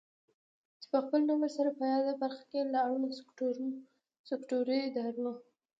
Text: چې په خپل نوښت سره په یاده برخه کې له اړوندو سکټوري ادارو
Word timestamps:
چې 0.81 0.87
په 0.91 0.97
خپل 1.05 1.21
نوښت 1.29 1.55
سره 1.57 1.71
په 1.77 1.83
یاده 1.91 2.13
برخه 2.23 2.43
کې 2.51 2.59
له 2.73 2.79
اړوندو 2.85 3.17
سکټوري 4.29 4.77
ادارو 4.87 5.29